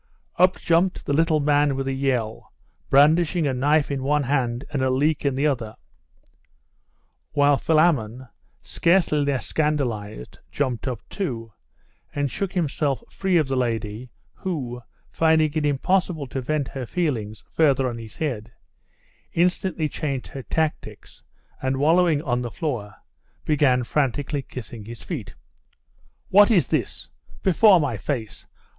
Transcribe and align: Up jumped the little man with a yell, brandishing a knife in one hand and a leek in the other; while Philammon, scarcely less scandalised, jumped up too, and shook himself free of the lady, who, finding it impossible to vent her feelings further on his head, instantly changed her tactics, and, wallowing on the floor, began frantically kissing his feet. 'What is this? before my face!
Up 0.39 0.57
jumped 0.59 1.05
the 1.05 1.13
little 1.13 1.39
man 1.39 1.75
with 1.75 1.87
a 1.87 1.93
yell, 1.93 2.51
brandishing 2.89 3.45
a 3.45 3.53
knife 3.53 3.91
in 3.91 4.01
one 4.01 4.23
hand 4.23 4.65
and 4.71 4.81
a 4.81 4.89
leek 4.89 5.23
in 5.25 5.35
the 5.35 5.45
other; 5.45 5.75
while 7.33 7.55
Philammon, 7.55 8.27
scarcely 8.63 9.23
less 9.23 9.45
scandalised, 9.45 10.39
jumped 10.49 10.87
up 10.87 11.07
too, 11.07 11.53
and 12.15 12.31
shook 12.31 12.53
himself 12.53 13.03
free 13.13 13.37
of 13.37 13.47
the 13.47 13.55
lady, 13.55 14.09
who, 14.33 14.81
finding 15.11 15.51
it 15.53 15.67
impossible 15.67 16.25
to 16.25 16.41
vent 16.41 16.69
her 16.69 16.87
feelings 16.87 17.45
further 17.51 17.87
on 17.87 17.99
his 17.99 18.17
head, 18.17 18.51
instantly 19.33 19.87
changed 19.87 20.29
her 20.29 20.41
tactics, 20.41 21.21
and, 21.61 21.77
wallowing 21.77 22.23
on 22.23 22.41
the 22.41 22.49
floor, 22.49 22.95
began 23.45 23.83
frantically 23.83 24.41
kissing 24.41 24.85
his 24.85 25.03
feet. 25.03 25.35
'What 26.29 26.49
is 26.49 26.69
this? 26.69 27.09
before 27.43 27.79
my 27.79 27.97
face! 27.97 28.47